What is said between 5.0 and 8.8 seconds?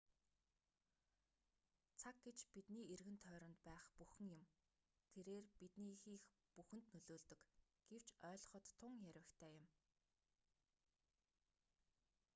тэрээр бидний хийх бүхэнд нөлөөлдөг гэвч ойглгоход